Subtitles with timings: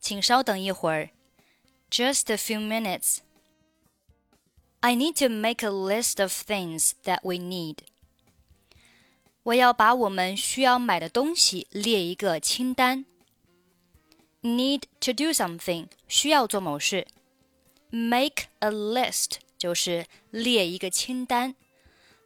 [0.00, 1.10] 请稍等一会儿。
[1.90, 3.18] Just a few minutes.
[4.80, 7.78] I need to make a list of things that we need.
[9.42, 13.04] 我要把我们需要买的东西列一个清单。
[14.44, 17.06] need to do something 需要做某事，
[17.90, 21.54] make a list 就是列一个清单，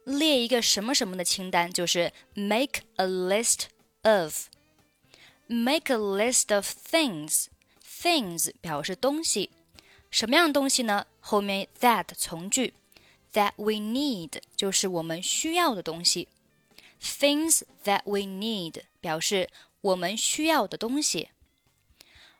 [0.03, 3.65] 列一个什么什么的清单就是 make a list
[4.03, 9.51] of。make a list of things，things 表示东西，
[10.09, 11.05] 什么样的东西呢？
[11.19, 12.73] 后面 that 从句，
[13.33, 16.27] that we need 就是我们需要的东西，
[16.99, 19.49] things that we need 表示
[19.81, 21.29] 我们需要的东西。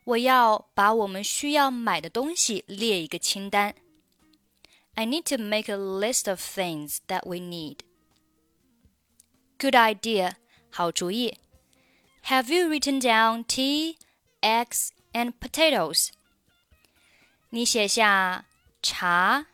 [0.10, 3.76] 我要把我们需要买的东西列一个清单。
[4.94, 7.80] I need to make a list of things that we need.
[9.58, 10.36] Good idea.
[10.70, 11.38] 好主意。
[12.26, 13.98] Have you written down tea,
[14.42, 16.10] eggs, and potatoes?
[17.50, 18.46] 你写下
[18.82, 19.48] 茶、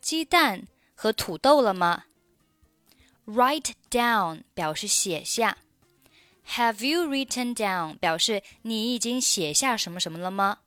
[0.00, 2.04] 鸡蛋和土豆了吗？
[3.26, 5.58] Write down 表示写下。
[6.56, 10.58] Have you written down 表示你已经写下什么什么了吗？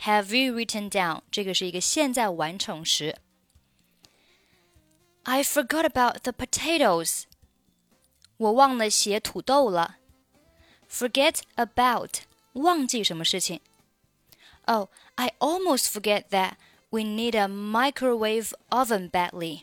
[0.00, 3.18] Have you written down 这个是一个现在完成时。
[5.22, 7.22] I forgot about the potatoes。
[8.36, 9.98] 我忘了写土豆了。
[10.90, 12.22] Forget about
[12.54, 13.60] 忘记什么事情？
[14.66, 16.54] Oh, I almost forget that
[16.90, 19.62] we need a microwave oven badly.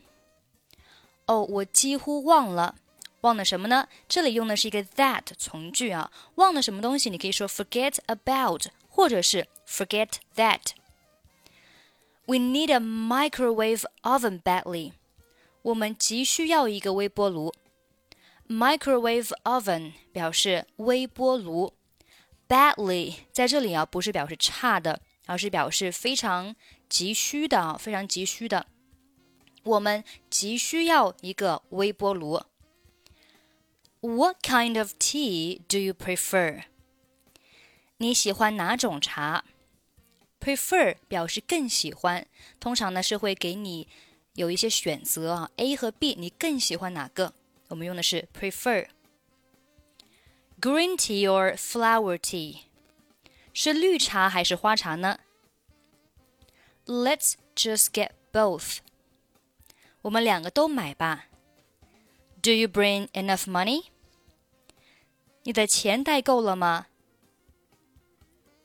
[1.26, 2.76] 哦，我几乎忘了。
[3.25, 3.89] 忘了什么呢？
[4.07, 6.13] 这里用的是一个 that 从句啊。
[6.35, 7.09] 忘了什么东西？
[7.09, 10.73] 你可以说 forget about，或者是 forget that。
[12.27, 14.93] We need a microwave oven badly。
[15.63, 17.55] 我们急需要一个微波炉。
[18.47, 21.73] Microwave oven 表示微波炉。
[22.47, 26.55] Badly 在这里啊，不是表示差的，而是表示非常
[26.91, 28.67] 急需的啊，非常急需的。
[29.63, 32.43] 我们急需要一个微波炉。
[34.04, 36.64] What kind of tea do you prefer?
[37.98, 39.44] 你喜欢哪种茶？
[40.40, 42.26] Prefer 表示更喜欢，
[42.62, 43.90] 通常呢是会给你
[44.36, 47.34] 有一些选择啊，A 和 B，你更喜欢哪个？
[47.68, 52.60] 我们用的是 prefer。Green tea or flower tea？
[53.54, 55.20] 是绿茶还是花茶呢？
[56.86, 58.78] Let's just get both。
[60.04, 61.26] 我们两个都买吧。
[62.42, 63.88] Do you bring enough money?
[65.44, 66.88] 你的钱带够了吗？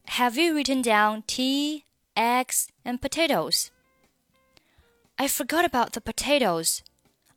[0.05, 1.85] Have you written down tea,
[2.15, 3.71] eggs, and potatoes?
[5.17, 6.83] I forgot about the potatoes.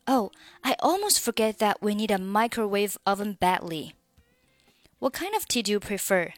[0.06, 0.31] Oh,
[0.62, 3.94] I almost forget that we need a microwave oven badly.
[4.99, 6.35] What kind of tea do you prefer?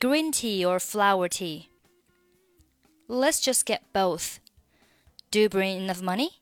[0.00, 1.68] Green tea or flower tea?
[3.08, 4.40] Let's just get both.
[5.30, 6.40] Do you bring enough money?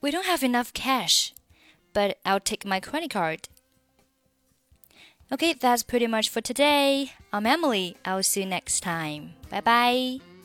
[0.00, 1.32] We don't have enough cash,
[1.92, 3.48] but I'll take my credit card.
[5.32, 7.12] Okay, that's pretty much for today.
[7.32, 7.96] I'm Emily.
[8.04, 9.34] I'll see you next time.
[9.50, 10.35] Bye bye.